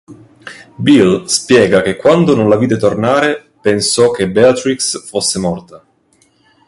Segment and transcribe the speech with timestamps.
[0.79, 5.85] Bill spiega che quando non la vide tornare pensò che Beatrix fosse morta.